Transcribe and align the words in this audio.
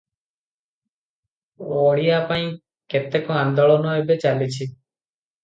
ଓଡ଼ିଆ 1.81 2.15
ପାଇଁ 2.33 2.49
କେତେକ 2.95 3.37
ଆନ୍ଦୋଳନ 3.43 3.95
ଏବେ 4.01 4.19
ଚାଲିଛି। 4.27 4.61